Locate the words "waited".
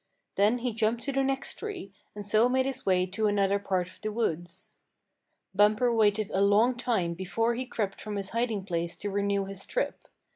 5.93-6.31